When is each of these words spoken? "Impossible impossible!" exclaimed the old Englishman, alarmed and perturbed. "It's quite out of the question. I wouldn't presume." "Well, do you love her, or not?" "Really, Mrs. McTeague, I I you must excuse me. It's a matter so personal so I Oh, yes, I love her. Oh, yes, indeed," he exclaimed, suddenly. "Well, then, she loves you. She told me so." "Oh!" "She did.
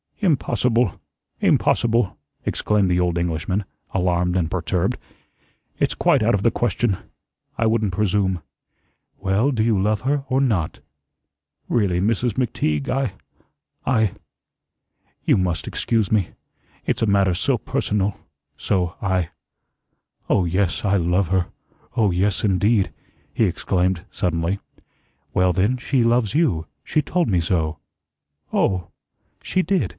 "Impossible 0.23 0.99
impossible!" 1.41 2.17
exclaimed 2.45 2.89
the 2.89 2.99
old 2.99 3.17
Englishman, 3.17 3.65
alarmed 3.91 4.35
and 4.35 4.49
perturbed. 4.51 4.97
"It's 5.79 5.95
quite 5.95 6.21
out 6.21 6.35
of 6.35 6.43
the 6.43 6.51
question. 6.51 6.97
I 7.57 7.65
wouldn't 7.65 7.93
presume." 7.93 8.41
"Well, 9.19 9.51
do 9.51 9.63
you 9.63 9.79
love 9.79 10.01
her, 10.01 10.23
or 10.29 10.39
not?" 10.39 10.79
"Really, 11.69 11.99
Mrs. 11.99 12.33
McTeague, 12.33 12.87
I 12.87 13.13
I 13.85 14.13
you 15.25 15.37
must 15.37 15.67
excuse 15.67 16.11
me. 16.11 16.29
It's 16.85 17.01
a 17.01 17.07
matter 17.07 17.33
so 17.33 17.57
personal 17.57 18.15
so 18.57 18.95
I 19.01 19.29
Oh, 20.29 20.45
yes, 20.45 20.85
I 20.85 20.97
love 20.97 21.27
her. 21.27 21.47
Oh, 21.97 22.11
yes, 22.11 22.43
indeed," 22.43 22.91
he 23.33 23.45
exclaimed, 23.45 24.05
suddenly. 24.11 24.59
"Well, 25.33 25.51
then, 25.53 25.77
she 25.77 26.03
loves 26.03 26.33
you. 26.35 26.67
She 26.83 27.01
told 27.01 27.27
me 27.27 27.41
so." 27.41 27.79
"Oh!" 28.53 28.89
"She 29.43 29.61
did. 29.63 29.89